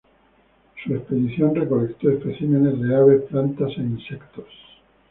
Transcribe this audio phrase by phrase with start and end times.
[0.83, 4.47] Su expedición recolectó especímenes de aves, plantas e insectos.